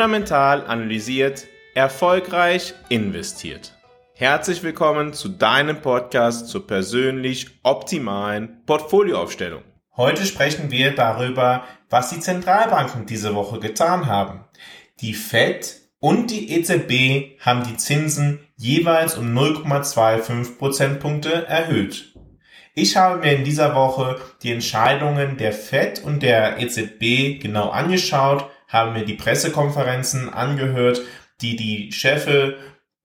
fundamental 0.00 0.66
analysiert, 0.66 1.46
erfolgreich 1.74 2.72
investiert. 2.88 3.74
Herzlich 4.14 4.62
willkommen 4.62 5.12
zu 5.12 5.28
deinem 5.28 5.82
Podcast 5.82 6.48
zur 6.48 6.66
persönlich 6.66 7.48
optimalen 7.64 8.64
Portfolioaufstellung. 8.64 9.62
Heute 9.94 10.24
sprechen 10.24 10.70
wir 10.70 10.94
darüber, 10.94 11.64
was 11.90 12.08
die 12.08 12.20
Zentralbanken 12.20 13.04
diese 13.04 13.34
Woche 13.34 13.60
getan 13.60 14.06
haben. 14.06 14.46
Die 15.02 15.12
Fed 15.12 15.82
und 15.98 16.30
die 16.30 16.50
EZB 16.50 17.38
haben 17.44 17.64
die 17.68 17.76
Zinsen 17.76 18.40
jeweils 18.56 19.18
um 19.18 19.36
0,25 19.36 20.56
Prozentpunkte 20.56 21.46
erhöht. 21.46 22.14
Ich 22.74 22.96
habe 22.96 23.18
mir 23.18 23.34
in 23.34 23.44
dieser 23.44 23.74
Woche 23.74 24.18
die 24.42 24.52
Entscheidungen 24.52 25.36
der 25.36 25.52
Fed 25.52 26.02
und 26.02 26.22
der 26.22 26.58
EZB 26.58 27.42
genau 27.42 27.68
angeschaut, 27.68 28.48
habe 28.70 28.92
mir 28.92 29.04
die 29.04 29.14
Pressekonferenzen 29.14 30.32
angehört, 30.32 31.02
die 31.42 31.56
die 31.56 31.90
Chefe, 31.92 32.56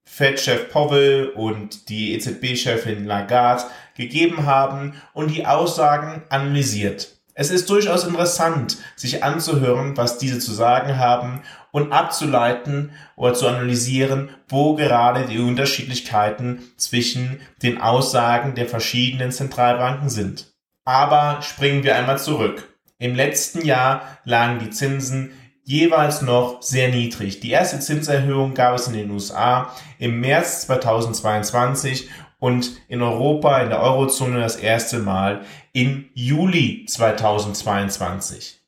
Fed-Chef 0.06 0.70
Powell 0.70 1.30
und 1.36 1.90
die 1.90 2.14
EZB-Chefin 2.14 3.06
Lagarde 3.06 3.64
gegeben 3.96 4.46
haben 4.46 4.94
und 5.14 5.30
die 5.30 5.46
Aussagen 5.46 6.24
analysiert. 6.30 7.16
Es 7.34 7.50
ist 7.52 7.70
durchaus 7.70 8.06
interessant, 8.06 8.78
sich 8.96 9.24
anzuhören, 9.24 9.98
was 9.98 10.18
diese 10.18 10.40
zu 10.40 10.54
sagen 10.54 10.98
haben 10.98 11.42
und 11.72 11.92
abzuleiten 11.92 12.92
oder 13.18 13.34
zu 13.34 13.48
analysieren, 13.48 14.30
wo 14.48 14.76
gerade 14.76 15.26
die 15.26 15.40
Unterschiedlichkeiten 15.40 16.64
zwischen 16.78 17.42
den 17.62 17.82
Aussagen 17.82 18.56
der 18.56 18.70
verschiedenen 18.70 19.34
Zentralbanken 19.34 20.10
sind. 20.10 20.54
Aber 20.86 21.42
springen 21.42 21.84
wir 21.84 21.98
einmal 21.98 22.20
zurück. 22.20 22.74
Im 23.00 23.16
letzten 23.16 23.66
Jahr 23.66 24.20
lagen 24.24 24.60
die 24.60 24.70
Zinsen 24.70 25.34
jeweils 25.66 26.22
noch 26.22 26.62
sehr 26.62 26.90
niedrig. 26.90 27.42
Die 27.42 27.52
erste 27.52 27.80
Zinserhöhung 27.80 28.54
gab 28.54 28.76
es 28.76 28.88
in 28.88 28.94
den 28.94 29.12
USA 29.12 29.76
im 30.00 30.22
März 30.22 30.62
2022 30.68 32.10
und 32.40 32.72
in 32.88 33.02
Europa, 33.02 33.60
in 33.62 33.70
der 33.70 33.82
Eurozone 33.82 34.40
das 34.40 34.56
erste 34.56 35.00
Mal 35.00 35.44
im 35.74 36.06
Juli 36.14 36.86
2022. 36.88 38.60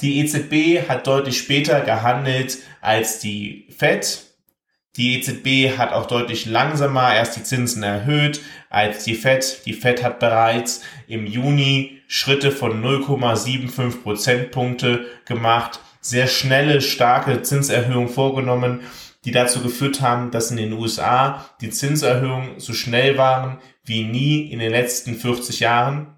Die 0.00 0.20
EZB 0.20 0.88
hat 0.88 1.06
deutlich 1.06 1.38
später 1.38 1.82
gehandelt 1.82 2.58
als 2.80 3.18
die 3.18 3.66
Fed. 3.76 4.24
Die 4.96 5.18
EZB 5.18 5.76
hat 5.76 5.92
auch 5.92 6.06
deutlich 6.06 6.46
langsamer 6.46 7.14
erst 7.14 7.36
die 7.36 7.42
Zinsen 7.42 7.82
erhöht 7.82 8.40
als 8.70 9.04
die 9.04 9.14
Fed. 9.14 9.62
Die 9.66 9.74
Fed 9.74 10.02
hat 10.02 10.18
bereits 10.18 10.80
im 11.06 11.26
Juni 11.26 12.00
Schritte 12.08 12.50
von 12.50 12.82
0,75 12.82 14.02
Prozentpunkte 14.02 15.06
gemacht, 15.26 15.80
sehr 16.00 16.26
schnelle, 16.26 16.80
starke 16.80 17.42
Zinserhöhungen 17.42 18.08
vorgenommen 18.08 18.80
die 19.24 19.32
dazu 19.32 19.60
geführt 19.60 20.00
haben, 20.00 20.30
dass 20.30 20.50
in 20.50 20.56
den 20.56 20.72
USA 20.72 21.44
die 21.60 21.70
Zinserhöhungen 21.70 22.58
so 22.58 22.72
schnell 22.72 23.18
waren 23.18 23.58
wie 23.84 24.04
nie 24.04 24.50
in 24.50 24.58
den 24.58 24.70
letzten 24.70 25.14
40 25.14 25.60
Jahren. 25.60 26.16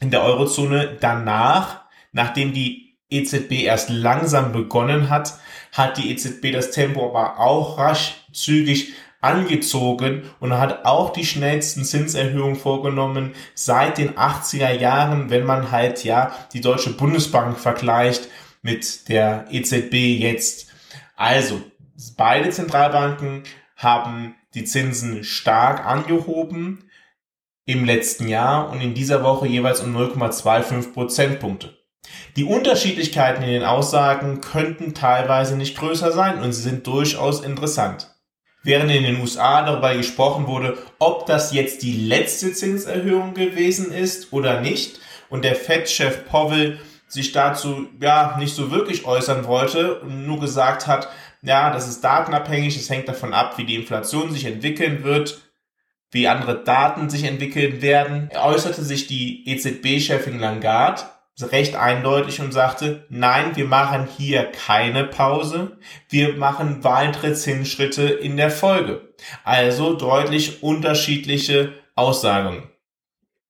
In 0.00 0.10
der 0.10 0.22
Eurozone 0.22 0.96
danach, 1.00 1.82
nachdem 2.12 2.52
die 2.52 2.98
EZB 3.10 3.62
erst 3.64 3.90
langsam 3.90 4.52
begonnen 4.52 5.08
hat, 5.08 5.38
hat 5.72 5.96
die 5.96 6.10
EZB 6.10 6.52
das 6.52 6.70
Tempo 6.70 7.08
aber 7.08 7.38
auch 7.38 7.78
rasch 7.78 8.14
zügig 8.32 8.92
angezogen 9.20 10.24
und 10.38 10.52
hat 10.52 10.84
auch 10.84 11.10
die 11.10 11.24
schnellsten 11.24 11.84
Zinserhöhungen 11.84 12.56
vorgenommen 12.56 13.32
seit 13.54 13.96
den 13.96 14.16
80er 14.16 14.72
Jahren, 14.72 15.30
wenn 15.30 15.46
man 15.46 15.70
halt 15.70 16.04
ja 16.04 16.32
die 16.52 16.60
Deutsche 16.60 16.90
Bundesbank 16.90 17.58
vergleicht 17.58 18.28
mit 18.64 19.08
der 19.08 19.46
EZB 19.52 19.94
jetzt. 20.18 20.72
Also, 21.14 21.62
Beide 22.16 22.50
Zentralbanken 22.50 23.44
haben 23.76 24.34
die 24.54 24.64
Zinsen 24.64 25.22
stark 25.22 25.86
angehoben 25.86 26.90
im 27.66 27.84
letzten 27.84 28.28
Jahr 28.28 28.70
und 28.70 28.80
in 28.80 28.94
dieser 28.94 29.22
Woche 29.22 29.46
jeweils 29.46 29.80
um 29.80 29.96
0,25 29.96 30.92
Prozentpunkte. 30.92 31.78
Die 32.36 32.44
Unterschiedlichkeiten 32.44 33.42
in 33.42 33.50
den 33.50 33.64
Aussagen 33.64 34.40
könnten 34.40 34.92
teilweise 34.92 35.56
nicht 35.56 35.78
größer 35.78 36.10
sein 36.10 36.42
und 36.42 36.52
sie 36.52 36.62
sind 36.62 36.86
durchaus 36.86 37.42
interessant. 37.42 38.10
Während 38.64 38.90
in 38.90 39.04
den 39.04 39.20
USA 39.20 39.64
darüber 39.64 39.94
gesprochen 39.94 40.46
wurde, 40.46 40.76
ob 40.98 41.26
das 41.26 41.52
jetzt 41.52 41.82
die 41.82 42.06
letzte 42.06 42.52
Zinserhöhung 42.52 43.34
gewesen 43.34 43.92
ist 43.92 44.32
oder 44.32 44.60
nicht 44.60 45.00
und 45.30 45.44
der 45.44 45.54
Fed-Chef 45.54 46.26
Powell 46.26 46.78
sich 47.06 47.32
dazu 47.32 47.88
ja 48.00 48.36
nicht 48.38 48.54
so 48.54 48.70
wirklich 48.70 49.04
äußern 49.04 49.46
wollte 49.46 50.00
und 50.00 50.26
nur 50.26 50.40
gesagt 50.40 50.86
hat, 50.86 51.08
ja, 51.42 51.72
das 51.72 51.88
ist 51.88 52.02
datenabhängig, 52.02 52.76
es 52.76 52.88
hängt 52.90 53.08
davon 53.08 53.34
ab, 53.34 53.58
wie 53.58 53.64
die 53.64 53.74
Inflation 53.74 54.32
sich 54.32 54.46
entwickeln 54.46 55.04
wird, 55.04 55.42
wie 56.10 56.28
andere 56.28 56.64
Daten 56.64 57.10
sich 57.10 57.24
entwickeln 57.24 57.82
werden. 57.82 58.28
Er 58.30 58.44
äußerte 58.44 58.82
sich 58.82 59.06
die 59.06 59.48
EZB-Chefin 59.48 60.38
Lagarde 60.38 61.02
recht 61.42 61.74
eindeutig 61.74 62.40
und 62.40 62.52
sagte, 62.52 63.06
nein, 63.08 63.56
wir 63.56 63.64
machen 63.64 64.08
hier 64.16 64.44
keine 64.44 65.04
Pause, 65.04 65.78
wir 66.08 66.36
machen 66.36 66.84
weitere 66.84 67.34
Zinsschritte 67.34 68.04
in 68.04 68.36
der 68.36 68.50
Folge. 68.50 69.14
Also 69.42 69.94
deutlich 69.94 70.62
unterschiedliche 70.62 71.72
Aussagen. 71.96 72.70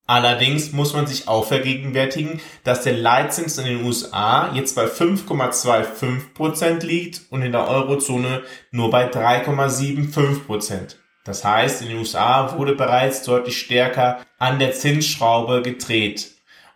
Allerdings 0.07 0.71
muss 0.71 0.93
man 0.93 1.07
sich 1.07 1.27
auch 1.27 1.47
vergegenwärtigen, 1.47 2.39
dass 2.63 2.83
der 2.83 2.93
Leitzins 2.93 3.57
in 3.57 3.65
den 3.65 3.83
USA 3.83 4.53
jetzt 4.53 4.75
bei 4.75 4.85
5,25% 4.85 6.85
liegt 6.85 7.23
und 7.31 7.41
in 7.41 7.51
der 7.51 7.67
Eurozone 7.67 8.43
nur 8.69 8.91
bei 8.91 9.09
3,75%. 9.09 10.97
Das 11.23 11.43
heißt, 11.43 11.81
in 11.81 11.87
den 11.87 11.97
USA 11.97 12.55
wurde 12.55 12.75
bereits 12.75 13.23
deutlich 13.23 13.59
stärker 13.59 14.23
an 14.37 14.59
der 14.59 14.73
Zinsschraube 14.73 15.63
gedreht 15.63 16.35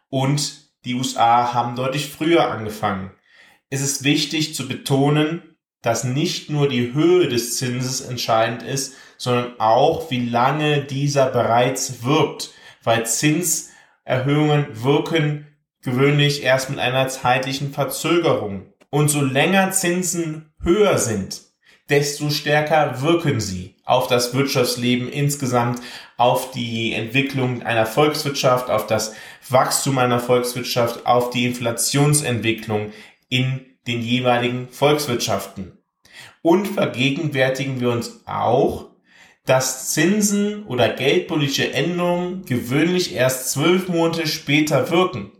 und 0.09 0.68
die 0.85 0.95
USA 0.95 1.53
haben 1.53 1.75
deutlich 1.75 2.07
früher 2.07 2.50
angefangen. 2.50 3.12
Es 3.69 3.81
ist 3.81 4.03
wichtig 4.03 4.56
zu 4.56 4.68
betonen, 4.68 5.56
dass 5.84 6.03
nicht 6.03 6.50
nur 6.50 6.68
die 6.68 6.94
Höhe 6.94 7.28
des 7.28 7.57
Zinses 7.57 8.01
entscheidend 8.01 8.63
ist, 8.63 8.95
sondern 9.18 9.59
auch 9.59 10.09
wie 10.09 10.28
lange 10.28 10.81
dieser 10.81 11.28
bereits 11.28 12.03
wirkt 12.03 12.50
weil 12.84 13.06
Zinserhöhungen 13.06 14.84
wirken 14.84 15.47
gewöhnlich 15.81 16.44
erst 16.44 16.69
mit 16.69 16.79
einer 16.79 17.07
zeitlichen 17.07 17.72
Verzögerung. 17.73 18.73
Und 18.90 19.09
so 19.09 19.22
länger 19.22 19.72
Zinsen 19.72 20.51
höher 20.62 20.97
sind, 20.97 21.41
desto 21.89 22.29
stärker 22.29 23.01
wirken 23.01 23.39
sie 23.39 23.75
auf 23.85 24.07
das 24.07 24.34
Wirtschaftsleben 24.34 25.09
insgesamt, 25.09 25.81
auf 26.18 26.51
die 26.51 26.94
Entwicklung 26.94 27.63
einer 27.63 27.85
Volkswirtschaft, 27.85 28.69
auf 28.69 28.88
das 28.88 29.16
Wachstum 29.47 29.97
einer 29.97 30.19
Volkswirtschaft, 30.19 31.06
auf 31.06 31.31
die 31.31 31.45
Inflationsentwicklung 31.45 32.91
in 33.29 33.66
den 33.88 34.01
jeweiligen 34.01 34.69
Volkswirtschaften. 34.69 35.78
Und 36.41 36.68
vergegenwärtigen 36.68 37.79
wir 37.79 37.89
uns 37.89 38.22
auch, 38.25 38.88
dass 39.50 39.94
Zinsen 39.94 40.64
oder 40.68 40.90
geldpolitische 40.90 41.74
Änderungen 41.74 42.46
gewöhnlich 42.46 43.16
erst 43.16 43.50
zwölf 43.50 43.88
Monate 43.88 44.28
später 44.28 44.92
wirken. 44.92 45.32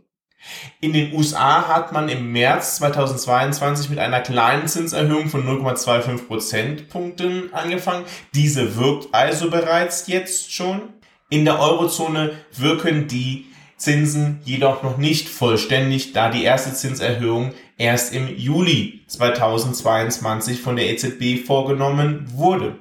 In 0.80 0.92
den 0.92 1.14
USA 1.14 1.68
hat 1.68 1.92
man 1.92 2.08
im 2.08 2.32
März 2.32 2.76
2022 2.76 3.88
mit 3.88 4.00
einer 4.00 4.20
kleinen 4.20 4.66
Zinserhöhung 4.66 5.28
von 5.28 5.46
0,25 5.46 6.26
Prozentpunkten 6.26 7.54
angefangen. 7.54 8.04
Diese 8.34 8.76
wirkt 8.76 9.14
also 9.14 9.48
bereits 9.48 10.08
jetzt 10.08 10.52
schon. 10.52 10.80
In 11.28 11.44
der 11.44 11.60
Eurozone 11.60 12.32
wirken 12.56 13.06
die 13.06 13.46
Zinsen 13.76 14.40
jedoch 14.44 14.82
noch 14.82 14.96
nicht 14.96 15.28
vollständig, 15.28 16.14
da 16.14 16.30
die 16.30 16.42
erste 16.42 16.74
Zinserhöhung 16.74 17.52
erst 17.78 18.12
im 18.12 18.26
Juli 18.36 19.04
2022 19.06 20.60
von 20.60 20.74
der 20.74 20.90
EZB 20.90 21.46
vorgenommen 21.46 22.26
wurde. 22.34 22.76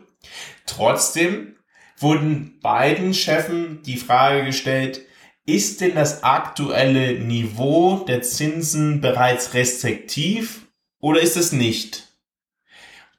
Trotzdem 0.70 1.56
wurden 1.98 2.60
beiden 2.62 3.14
Chefen 3.14 3.82
die 3.84 3.98
Frage 3.98 4.46
gestellt, 4.46 5.02
ist 5.46 5.82
denn 5.82 5.96
das 5.96 6.24
aktuelle 6.24 7.20
Niveau 7.20 8.06
der 8.08 8.22
Zinsen 8.22 9.02
bereits 9.02 9.54
restriktiv 9.54 10.68
oder 11.00 11.22
ist 11.22 11.38
es 11.38 11.52
nicht? 11.52 12.08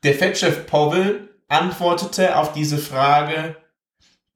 Der 0.02 0.14
Fed-Chef 0.14 0.66
Powell 0.66 1.28
antwortete 1.48 2.36
auf 2.36 2.52
diese 2.52 2.78
Frage, 2.78 3.56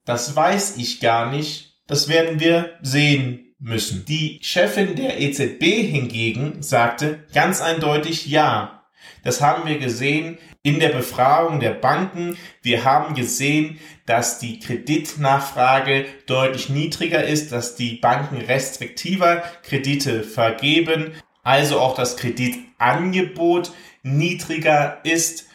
das 0.05 0.34
weiß 0.34 0.76
ich 0.76 1.00
gar 1.00 1.31
nicht, 1.31 1.81
das 1.87 2.08
werden 2.08 2.40
wir 2.40 2.78
sehen 2.82 3.55
müssen. 3.58 4.05
Die 4.05 4.40
Chefin 4.43 4.96
der 4.96 5.20
EZB 5.20 5.62
hingegen 5.62 6.62
sagte 6.62 7.25
ganz 7.32 7.60
eindeutig 7.60 8.26
ja. 8.26 8.83
Das 9.23 9.41
haben 9.41 9.67
wir 9.69 9.79
gesehen 9.79 10.39
in 10.62 10.81
der 10.81 10.91
Befragung 10.91 11.61
der 11.61 11.73
Banken. 11.73 12.37
Wir 12.62 12.85
haben 12.85 13.15
gesehen, 13.15 13.79
dass 14.06 14.39
die 14.39 14.59
Kreditnachfrage 14.61 16.06
deutlich 16.27 16.69
niedriger 16.69 17.25
ist, 17.25 17.53
dass 17.53 17.77
die 17.77 17.97
Banken 17.97 18.37
restriktiver 18.37 19.43
Kredite 19.62 20.23
vergeben, 20.23 21.15
also 21.43 21.81
auch 21.81 21.95
das 21.95 22.17
Kreditangebot 22.17 23.73
niedriger 24.03 25.01
ist. 25.05 25.47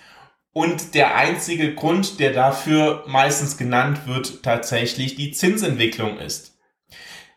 Und 0.52 0.96
der 0.96 1.16
einzige 1.16 1.76
Grund, 1.76 2.20
der 2.20 2.34
dafür 2.34 3.04
meistens 3.08 3.58
genannt 3.58 4.08
wird, 4.08 4.44
tatsächlich 4.44 5.16
die 5.16 5.32
Zinsentwicklung 5.32 6.18
ist. 6.18 6.58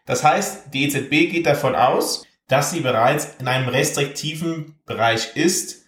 Das 0.06 0.24
heißt, 0.24 0.74
die 0.74 0.84
EZB 0.84 1.30
geht 1.30 1.46
davon 1.46 1.74
aus, 1.74 2.26
dass 2.48 2.70
sie 2.70 2.80
bereits 2.80 3.36
in 3.38 3.48
einem 3.48 3.68
restriktiven 3.68 4.80
Bereich 4.84 5.36
ist. 5.36 5.81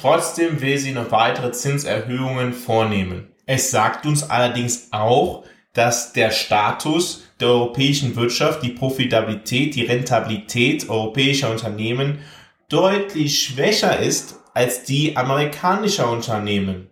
Trotzdem 0.00 0.60
will 0.60 0.78
sie 0.78 0.92
noch 0.92 1.10
weitere 1.10 1.50
Zinserhöhungen 1.50 2.52
vornehmen. 2.52 3.32
Es 3.46 3.72
sagt 3.72 4.06
uns 4.06 4.30
allerdings 4.30 4.88
auch, 4.92 5.44
dass 5.72 6.12
der 6.12 6.30
Status 6.30 7.24
der 7.40 7.48
europäischen 7.48 8.14
Wirtschaft, 8.14 8.62
die 8.62 8.70
Profitabilität, 8.70 9.74
die 9.74 9.84
Rentabilität 9.84 10.88
europäischer 10.88 11.50
Unternehmen 11.50 12.20
deutlich 12.68 13.42
schwächer 13.42 13.98
ist 13.98 14.36
als 14.54 14.84
die 14.84 15.16
amerikanischer 15.16 16.10
Unternehmen. 16.10 16.90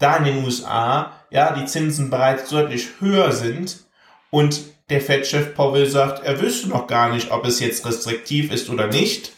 Da 0.00 0.16
in 0.16 0.24
den 0.24 0.44
USA 0.44 1.12
ja 1.30 1.54
die 1.54 1.66
Zinsen 1.66 2.10
bereits 2.10 2.50
deutlich 2.50 2.88
höher 2.98 3.30
sind 3.30 3.84
und 4.30 4.62
der 4.90 5.00
Fed-Chef 5.00 5.54
Powell 5.54 5.86
sagt, 5.86 6.24
er 6.24 6.40
wüsste 6.40 6.70
noch 6.70 6.88
gar 6.88 7.12
nicht, 7.12 7.30
ob 7.30 7.44
es 7.46 7.60
jetzt 7.60 7.86
restriktiv 7.86 8.50
ist 8.50 8.68
oder 8.68 8.88
nicht. 8.88 9.32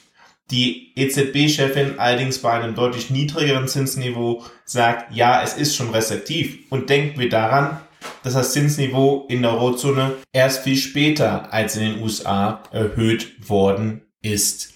Die 0.51 0.93
EZB-Chefin 0.97 1.99
allerdings 1.99 2.39
bei 2.39 2.53
einem 2.53 2.75
deutlich 2.75 3.11
niedrigeren 3.11 3.69
Zinsniveau 3.69 4.45
sagt, 4.65 5.15
ja, 5.15 5.43
es 5.43 5.55
ist 5.55 5.77
schon 5.77 5.91
restriktiv. 5.91 6.59
Und 6.71 6.91
denken 6.91 7.21
wir 7.21 7.29
daran, 7.29 7.81
dass 8.23 8.35
das 8.35 8.53
Zinsniveau 8.53 9.27
in 9.29 9.43
der 9.43 9.53
Eurozone 9.53 10.17
erst 10.33 10.65
viel 10.65 10.77
später 10.77 11.53
als 11.53 11.77
in 11.77 11.93
den 11.93 12.03
USA 12.03 12.63
erhöht 12.73 13.49
worden 13.49 14.03
ist. 14.23 14.75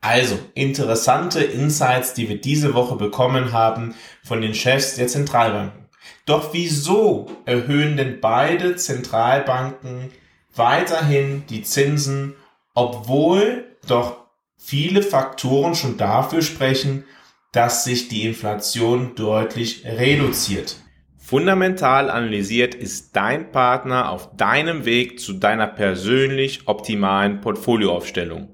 Also 0.00 0.38
interessante 0.54 1.42
Insights, 1.42 2.12
die 2.12 2.28
wir 2.28 2.38
diese 2.38 2.74
Woche 2.74 2.96
bekommen 2.96 3.52
haben 3.52 3.94
von 4.22 4.42
den 4.42 4.54
Chefs 4.54 4.96
der 4.96 5.08
Zentralbanken. 5.08 5.86
Doch 6.26 6.52
wieso 6.52 7.30
erhöhen 7.46 7.96
denn 7.96 8.20
beide 8.20 8.76
Zentralbanken 8.76 10.10
weiterhin 10.54 11.44
die 11.48 11.62
Zinsen, 11.62 12.34
obwohl 12.74 13.76
doch 13.86 14.23
viele 14.56 15.02
Faktoren 15.02 15.74
schon 15.74 15.96
dafür 15.96 16.42
sprechen, 16.42 17.04
dass 17.52 17.84
sich 17.84 18.08
die 18.08 18.26
Inflation 18.26 19.14
deutlich 19.14 19.84
reduziert? 19.84 20.76
Fundamental 21.16 22.10
analysiert 22.10 22.74
ist 22.74 23.16
dein 23.16 23.50
Partner 23.50 24.10
auf 24.10 24.36
deinem 24.36 24.84
Weg 24.84 25.20
zu 25.20 25.32
deiner 25.32 25.66
persönlich 25.66 26.68
optimalen 26.68 27.40
Portfolioaufstellung. 27.40 28.53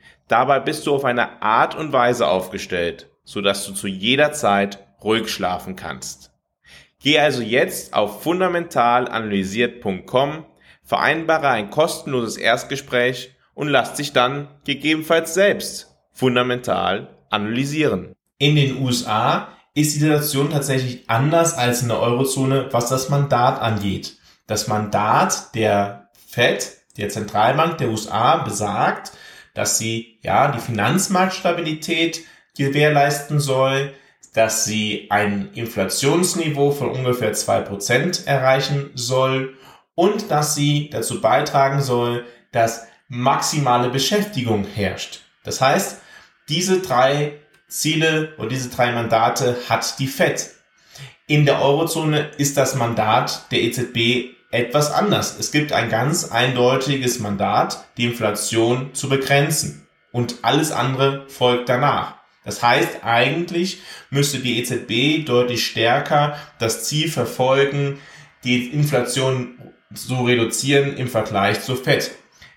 Dabei 0.31 0.59
bist 0.61 0.87
du 0.87 0.95
auf 0.95 1.03
eine 1.03 1.41
Art 1.41 1.75
und 1.75 1.91
Weise 1.91 2.29
aufgestellt, 2.29 3.09
sodass 3.25 3.65
du 3.65 3.73
zu 3.73 3.87
jeder 3.87 4.31
Zeit 4.31 4.79
ruhig 5.03 5.27
schlafen 5.27 5.75
kannst. 5.75 6.31
Geh 7.01 7.19
also 7.19 7.41
jetzt 7.41 7.93
auf 7.93 8.23
fundamentalanalysiert.com, 8.23 10.45
vereinbare 10.85 11.49
ein 11.49 11.69
kostenloses 11.69 12.37
Erstgespräch 12.37 13.35
und 13.55 13.67
lass 13.67 13.95
dich 13.95 14.13
dann 14.13 14.47
gegebenenfalls 14.63 15.33
selbst 15.33 15.97
fundamental 16.13 17.09
analysieren. 17.29 18.13
In 18.37 18.55
den 18.55 18.81
USA 18.81 19.49
ist 19.73 19.95
die 19.95 19.99
Situation 19.99 20.49
tatsächlich 20.49 21.09
anders 21.09 21.57
als 21.57 21.81
in 21.81 21.89
der 21.89 21.99
Eurozone, 21.99 22.69
was 22.71 22.87
das 22.87 23.09
Mandat 23.09 23.61
angeht. 23.61 24.15
Das 24.47 24.69
Mandat 24.69 25.53
der 25.55 26.07
Fed, 26.25 26.71
der 26.95 27.09
Zentralbank 27.09 27.79
der 27.79 27.89
USA, 27.89 28.37
besagt, 28.37 29.11
dass 29.53 29.77
sie 29.77 30.19
ja 30.21 30.51
die 30.51 30.59
Finanzmarktstabilität 30.59 32.21
gewährleisten 32.57 33.39
soll, 33.39 33.93
dass 34.33 34.63
sie 34.65 35.07
ein 35.09 35.49
Inflationsniveau 35.53 36.71
von 36.71 36.91
ungefähr 36.91 37.33
zwei 37.33 37.61
Prozent 37.61 38.27
erreichen 38.27 38.91
soll 38.95 39.57
und 39.95 40.31
dass 40.31 40.55
sie 40.55 40.89
dazu 40.89 41.21
beitragen 41.21 41.81
soll, 41.81 42.25
dass 42.51 42.87
maximale 43.07 43.89
Beschäftigung 43.89 44.65
herrscht. 44.65 45.21
Das 45.43 45.59
heißt, 45.59 45.99
diese 46.47 46.81
drei 46.81 47.33
Ziele 47.67 48.33
und 48.37 48.51
diese 48.51 48.69
drei 48.69 48.91
Mandate 48.91 49.57
hat 49.67 49.99
die 49.99 50.07
FED. 50.07 50.49
In 51.27 51.45
der 51.45 51.61
Eurozone 51.61 52.31
ist 52.37 52.57
das 52.57 52.75
Mandat 52.75 53.51
der 53.51 53.61
EZB 53.61 54.35
etwas 54.51 54.91
anders. 54.91 55.37
Es 55.39 55.51
gibt 55.51 55.71
ein 55.71 55.89
ganz 55.89 56.25
eindeutiges 56.31 57.19
Mandat, 57.19 57.85
die 57.97 58.05
Inflation 58.05 58.93
zu 58.93 59.09
begrenzen. 59.09 59.87
Und 60.11 60.35
alles 60.41 60.71
andere 60.71 61.25
folgt 61.29 61.69
danach. 61.69 62.15
Das 62.43 62.61
heißt, 62.61 63.03
eigentlich 63.03 63.81
müsste 64.09 64.39
die 64.39 64.59
EZB 64.59 65.25
deutlich 65.25 65.65
stärker 65.65 66.37
das 66.59 66.83
Ziel 66.85 67.09
verfolgen, 67.09 67.99
die 68.43 68.67
Inflation 68.67 69.59
zu 69.93 70.23
reduzieren 70.25 70.97
im 70.97 71.07
Vergleich 71.07 71.61
zur 71.61 71.77
FED. 71.77 72.11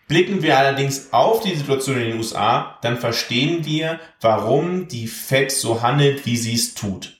Blicken 0.09 0.42
wir 0.42 0.59
allerdings 0.59 1.12
auf 1.12 1.40
die 1.40 1.54
Situation 1.54 1.97
in 1.97 2.09
den 2.11 2.18
USA, 2.18 2.78
dann 2.83 2.99
verstehen 2.99 3.64
wir, 3.64 4.00
warum 4.21 4.88
die 4.88 5.07
FED 5.07 5.50
so 5.50 5.83
handelt, 5.83 6.26
wie 6.26 6.37
sie 6.37 6.54
es 6.54 6.75
tut. 6.75 7.18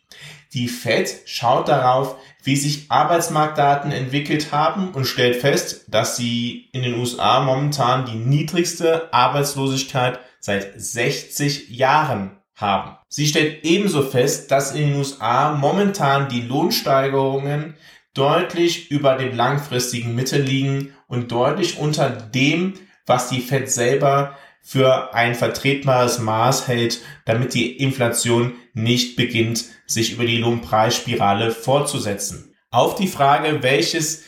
Die 0.53 0.69
Fed 0.69 1.23
schaut 1.25 1.69
darauf, 1.69 2.17
wie 2.45 2.57
sich 2.57 2.91
Arbeitsmarktdaten 2.91 3.91
entwickelt 3.91 4.53
haben 4.53 4.91
und 4.91 5.07
stellt 5.07 5.37
fest, 5.37 5.87
dass 5.89 6.17
sie 6.17 6.69
in 6.73 6.83
den 6.83 6.95
USA 6.95 7.41
momentan 7.41 8.05
die 8.05 8.17
niedrigste 8.17 9.13
Arbeitslosigkeit 9.13 10.21
seit 10.41 10.79
60 10.81 11.71
Jahren 11.71 12.39
haben. 12.55 12.97
Sie 13.09 13.27
stellt 13.27 13.65
ebenso 13.65 14.03
fest, 14.03 14.51
dass 14.51 14.75
in 14.75 14.89
den 14.89 14.97
USA 14.97 15.53
momentan 15.53 16.29
die 16.29 16.43
Lohnsteigerungen 16.43 17.77
deutlich 18.13 18.91
über 18.91 19.17
dem 19.17 19.35
langfristigen 19.35 20.15
Mittel 20.15 20.43
liegen 20.43 20.95
und 21.09 21.33
deutlich 21.33 21.79
unter 21.79 22.11
dem, 22.11 22.75
was 23.07 23.29
die 23.29 23.41
Fed 23.41 23.71
selber 23.71 24.37
für 24.67 25.15
ein 25.15 25.35
vertretbares 25.35 26.19
Maß 26.19 26.69
hält, 26.69 27.03
damit 27.27 27.53
die 27.53 27.77
Inflation 27.77 28.55
nicht 28.73 29.15
beginnt, 29.15 29.67
sich 29.87 30.13
über 30.13 30.25
die 30.25 30.39
Lohnpreisspirale 30.39 31.51
fortzusetzen. 31.51 32.57
Auf 32.71 32.95
die 32.95 33.07
Frage, 33.07 33.63
welches 33.63 34.25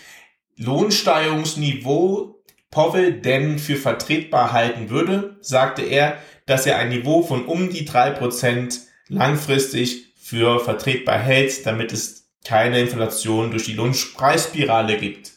Lohnsteigerungsniveau 0.57 2.45
Powell 2.71 3.21
denn 3.21 3.59
für 3.59 3.77
vertretbar 3.77 4.53
halten 4.53 4.91
würde, 4.91 5.39
sagte 5.41 5.83
er, 5.83 6.19
dass 6.45 6.67
er 6.67 6.77
ein 6.77 6.91
Niveau 6.91 7.23
von 7.23 7.47
um 7.47 7.71
die 7.71 7.87
drei 7.87 8.11
Prozent 8.11 8.81
langfristig 9.09 10.13
für 10.17 10.61
vertretbar 10.61 11.19
hält, 11.19 11.65
damit 11.65 11.93
es 11.93 12.29
keine 12.45 12.81
Inflation 12.81 13.51
durch 13.51 13.65
die 13.65 13.73
Lohnpreisspirale 13.73 14.99
gibt. 14.99 15.33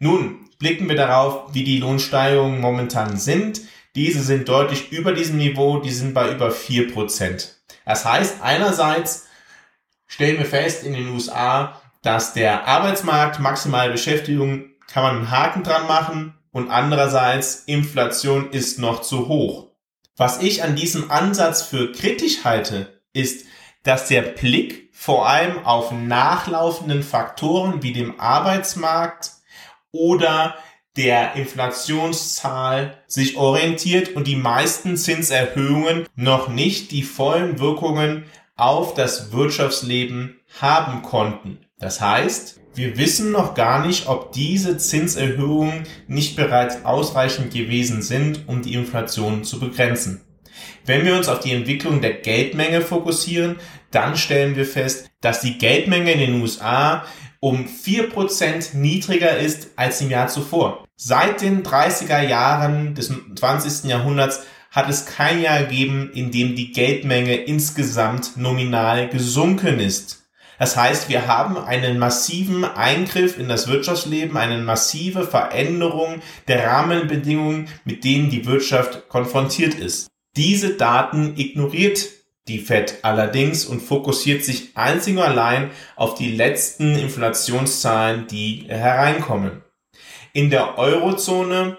Nun 0.00 0.48
blicken 0.58 0.88
wir 0.88 0.96
darauf, 0.96 1.54
wie 1.54 1.62
die 1.62 1.78
Lohnsteigerungen 1.78 2.60
momentan 2.60 3.16
sind. 3.16 3.60
Diese 3.98 4.22
sind 4.22 4.48
deutlich 4.48 4.92
über 4.92 5.10
diesem 5.10 5.38
Niveau, 5.38 5.80
die 5.80 5.90
sind 5.90 6.14
bei 6.14 6.30
über 6.30 6.50
4%. 6.50 7.48
Das 7.84 8.04
heißt, 8.04 8.36
einerseits 8.42 9.26
stellen 10.06 10.38
wir 10.38 10.46
fest 10.46 10.84
in 10.84 10.92
den 10.92 11.08
USA, 11.08 11.82
dass 12.02 12.32
der 12.32 12.68
Arbeitsmarkt 12.68 13.40
maximale 13.40 13.90
Beschäftigung 13.90 14.66
kann 14.86 15.02
man 15.02 15.16
einen 15.16 15.30
Haken 15.32 15.64
dran 15.64 15.88
machen 15.88 16.38
und 16.52 16.70
andererseits 16.70 17.64
Inflation 17.66 18.52
ist 18.52 18.78
noch 18.78 19.02
zu 19.02 19.26
hoch. 19.26 19.72
Was 20.16 20.40
ich 20.42 20.62
an 20.62 20.76
diesem 20.76 21.10
Ansatz 21.10 21.62
für 21.62 21.90
kritisch 21.90 22.44
halte, 22.44 23.00
ist, 23.12 23.46
dass 23.82 24.06
der 24.06 24.22
Blick 24.22 24.90
vor 24.92 25.28
allem 25.28 25.66
auf 25.66 25.90
nachlaufenden 25.90 27.02
Faktoren 27.02 27.82
wie 27.82 27.92
dem 27.92 28.20
Arbeitsmarkt 28.20 29.32
oder 29.90 30.54
der 30.98 31.36
Inflationszahl 31.36 32.98
sich 33.06 33.36
orientiert 33.36 34.16
und 34.16 34.26
die 34.26 34.36
meisten 34.36 34.96
Zinserhöhungen 34.96 36.06
noch 36.16 36.48
nicht 36.48 36.90
die 36.90 37.04
vollen 37.04 37.60
Wirkungen 37.60 38.24
auf 38.56 38.94
das 38.94 39.30
Wirtschaftsleben 39.32 40.40
haben 40.60 41.02
konnten. 41.02 41.58
Das 41.78 42.00
heißt, 42.00 42.58
wir 42.74 42.98
wissen 42.98 43.30
noch 43.30 43.54
gar 43.54 43.86
nicht, 43.86 44.08
ob 44.08 44.32
diese 44.32 44.76
Zinserhöhungen 44.76 45.84
nicht 46.08 46.34
bereits 46.34 46.84
ausreichend 46.84 47.52
gewesen 47.52 48.02
sind, 48.02 48.48
um 48.48 48.62
die 48.62 48.74
Inflation 48.74 49.44
zu 49.44 49.60
begrenzen. 49.60 50.22
Wenn 50.84 51.04
wir 51.04 51.14
uns 51.14 51.28
auf 51.28 51.38
die 51.38 51.52
Entwicklung 51.52 52.00
der 52.00 52.14
Geldmenge 52.14 52.80
fokussieren, 52.80 53.56
dann 53.92 54.16
stellen 54.16 54.56
wir 54.56 54.66
fest, 54.66 55.08
dass 55.20 55.40
die 55.40 55.58
Geldmenge 55.58 56.12
in 56.12 56.18
den 56.18 56.40
USA 56.40 57.04
um 57.40 57.66
4% 57.66 58.76
niedriger 58.76 59.38
ist 59.38 59.68
als 59.76 60.00
im 60.00 60.10
Jahr 60.10 60.28
zuvor. 60.28 60.84
Seit 60.96 61.42
den 61.42 61.62
30er 61.62 62.22
Jahren 62.22 62.94
des 62.94 63.12
20. 63.36 63.88
Jahrhunderts 63.88 64.40
hat 64.70 64.90
es 64.90 65.06
kein 65.06 65.40
Jahr 65.40 65.62
gegeben, 65.62 66.10
in 66.12 66.30
dem 66.30 66.54
die 66.54 66.72
Geldmenge 66.72 67.36
insgesamt 67.36 68.36
nominal 68.36 69.08
gesunken 69.08 69.80
ist. 69.80 70.24
Das 70.58 70.76
heißt, 70.76 71.08
wir 71.08 71.28
haben 71.28 71.56
einen 71.56 71.98
massiven 71.98 72.64
Eingriff 72.64 73.38
in 73.38 73.48
das 73.48 73.68
Wirtschaftsleben, 73.68 74.36
eine 74.36 74.58
massive 74.58 75.24
Veränderung 75.24 76.20
der 76.48 76.66
Rahmenbedingungen, 76.66 77.68
mit 77.84 78.02
denen 78.02 78.28
die 78.28 78.44
Wirtschaft 78.44 79.08
konfrontiert 79.08 79.74
ist. 79.74 80.08
Diese 80.36 80.74
Daten 80.74 81.34
ignoriert 81.36 82.00
die 82.48 82.58
Fed 82.58 82.98
allerdings 83.02 83.64
und 83.64 83.80
fokussiert 83.80 84.44
sich 84.44 84.76
einzig 84.76 85.16
und 85.16 85.22
allein 85.22 85.70
auf 85.96 86.14
die 86.14 86.34
letzten 86.34 86.96
Inflationszahlen, 86.96 88.26
die 88.26 88.64
hereinkommen. 88.68 89.62
In 90.32 90.50
der 90.50 90.78
Eurozone 90.78 91.78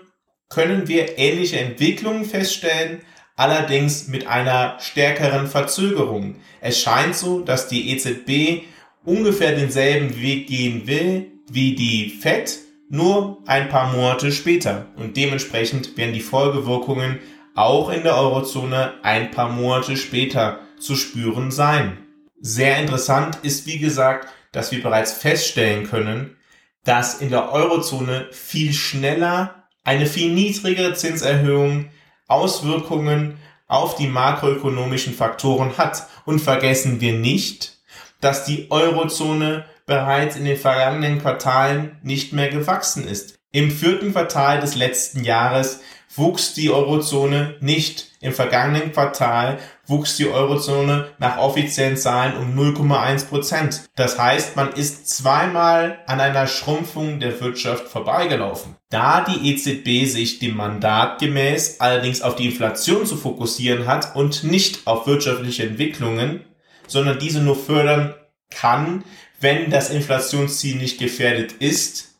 können 0.49 0.87
wir 0.87 1.17
ähnliche 1.17 1.59
Entwicklungen 1.59 2.25
feststellen, 2.25 3.01
allerdings 3.35 4.07
mit 4.07 4.27
einer 4.27 4.77
stärkeren 4.79 5.47
Verzögerung. 5.47 6.35
Es 6.59 6.81
scheint 6.81 7.15
so, 7.15 7.39
dass 7.39 7.67
die 7.67 7.91
EZB 7.91 8.63
ungefähr 9.05 9.55
denselben 9.55 10.21
Weg 10.21 10.47
gehen 10.47 10.87
will 10.87 11.31
wie 11.49 11.75
die 11.75 12.09
Fed, 12.09 12.59
nur 12.89 13.41
ein 13.45 13.69
paar 13.69 13.93
Monate 13.93 14.31
später. 14.31 14.87
Und 14.95 15.15
dementsprechend 15.15 15.95
werden 15.95 16.13
die 16.13 16.19
Folgewirkungen 16.19 17.19
auch 17.55 17.89
in 17.89 18.03
der 18.03 18.17
Eurozone 18.17 18.93
ein 19.03 19.31
paar 19.31 19.49
Monate 19.49 19.97
später 19.97 20.59
zu 20.79 20.95
spüren 20.95 21.51
sein. 21.51 21.97
Sehr 22.39 22.77
interessant 22.77 23.39
ist, 23.43 23.65
wie 23.65 23.79
gesagt, 23.79 24.29
dass 24.51 24.71
wir 24.71 24.81
bereits 24.81 25.11
feststellen 25.11 25.87
können, 25.87 26.37
dass 26.83 27.21
in 27.21 27.29
der 27.29 27.51
Eurozone 27.51 28.27
viel 28.31 28.73
schneller 28.73 29.65
eine 29.83 30.05
viel 30.05 30.33
niedrigere 30.33 30.93
Zinserhöhung 30.93 31.89
Auswirkungen 32.27 33.37
auf 33.67 33.95
die 33.95 34.07
makroökonomischen 34.07 35.13
Faktoren 35.13 35.77
hat. 35.77 36.07
Und 36.25 36.39
vergessen 36.39 37.01
wir 37.01 37.13
nicht, 37.13 37.79
dass 38.21 38.45
die 38.45 38.69
Eurozone 38.71 39.65
bereits 39.85 40.35
in 40.35 40.45
den 40.45 40.57
vergangenen 40.57 41.19
Quartalen 41.19 41.97
nicht 42.03 42.31
mehr 42.33 42.49
gewachsen 42.49 43.07
ist. 43.07 43.39
Im 43.51 43.71
vierten 43.71 44.11
Quartal 44.11 44.59
des 44.59 44.75
letzten 44.75 45.23
Jahres 45.23 45.81
wuchs 46.15 46.53
die 46.53 46.69
Eurozone 46.69 47.55
nicht. 47.61 48.07
Im 48.21 48.33
vergangenen 48.33 48.91
Quartal 48.91 49.59
wuchs 49.85 50.17
die 50.17 50.27
Eurozone 50.27 51.07
nach 51.19 51.37
offiziellen 51.37 51.95
Zahlen 51.95 52.35
um 52.35 52.53
0,1 52.53 53.27
Prozent. 53.27 53.83
Das 53.95 54.19
heißt, 54.19 54.57
man 54.57 54.73
ist 54.73 55.07
zweimal 55.07 55.99
an 56.05 56.19
einer 56.19 56.47
Schrumpfung 56.47 57.21
der 57.21 57.39
Wirtschaft 57.39 57.87
vorbeigelaufen. 57.87 58.75
Da 58.89 59.21
die 59.21 59.53
EZB 59.53 60.11
sich 60.11 60.39
dem 60.39 60.57
Mandat 60.57 61.19
gemäß 61.19 61.79
allerdings 61.79 62.21
auf 62.21 62.35
die 62.35 62.47
Inflation 62.47 63.05
zu 63.05 63.15
fokussieren 63.15 63.87
hat 63.87 64.15
und 64.15 64.43
nicht 64.43 64.85
auf 64.85 65.07
wirtschaftliche 65.07 65.63
Entwicklungen, 65.63 66.43
sondern 66.87 67.19
diese 67.19 67.39
nur 67.39 67.55
fördern 67.55 68.15
kann, 68.49 69.05
wenn 69.39 69.69
das 69.69 69.89
Inflationsziel 69.89 70.75
nicht 70.75 70.99
gefährdet 70.99 71.53
ist, 71.53 72.19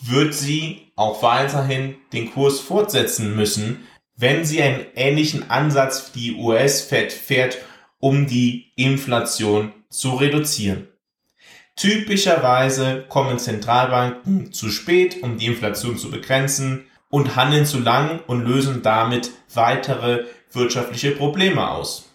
wird 0.00 0.34
sie 0.34 0.87
auch 0.98 1.22
weiterhin 1.22 1.96
den 2.12 2.32
Kurs 2.32 2.58
fortsetzen 2.58 3.36
müssen, 3.36 3.86
wenn 4.16 4.44
sie 4.44 4.60
einen 4.60 4.84
ähnlichen 4.96 5.48
Ansatz 5.48 6.10
wie 6.12 6.20
die 6.20 6.34
US-Fed 6.34 7.12
fährt, 7.12 7.58
um 8.00 8.26
die 8.26 8.72
Inflation 8.74 9.72
zu 9.88 10.16
reduzieren. 10.16 10.88
Typischerweise 11.76 13.06
kommen 13.08 13.38
Zentralbanken 13.38 14.52
zu 14.52 14.70
spät, 14.70 15.22
um 15.22 15.38
die 15.38 15.46
Inflation 15.46 15.96
zu 15.96 16.10
begrenzen 16.10 16.86
und 17.10 17.36
handeln 17.36 17.64
zu 17.64 17.78
lang 17.78 18.20
und 18.26 18.44
lösen 18.44 18.82
damit 18.82 19.30
weitere 19.54 20.24
wirtschaftliche 20.50 21.12
Probleme 21.12 21.70
aus. 21.70 22.12